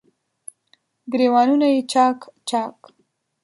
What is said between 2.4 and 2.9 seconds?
چا ک